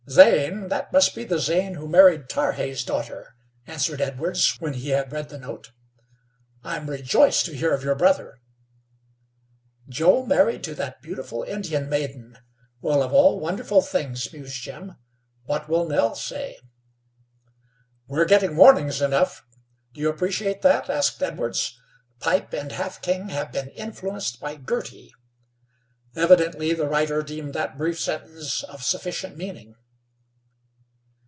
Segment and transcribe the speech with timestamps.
[0.09, 0.67] "Zane?
[0.67, 3.33] That must be the Zane who married Tarhe's daughter,"
[3.65, 5.71] answered Edwards, when he had read the note.
[6.65, 8.41] "I'm rejoiced to hear of your brother."
[9.87, 12.37] "Joe married to that beautiful Indian maiden!
[12.81, 14.97] Well, of all wonderful things," mused Jim.
[15.45, 16.57] "What will Nell say?"
[18.05, 19.45] "We're getting warnings enough.
[19.93, 21.79] Do you appreciate that?" asked Edwards.
[22.19, 25.13] "'Pipe and Half King have been influenced by Girty.'
[26.17, 29.75] Evidently the writer deemed that brief sentence of sufficient meaning."